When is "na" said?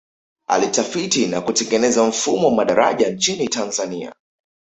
1.27-1.41